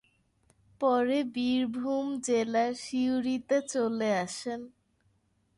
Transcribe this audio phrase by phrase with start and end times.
[0.81, 4.61] পরে বীরভূম জেলার সিউড়ি তে চলে আসেন।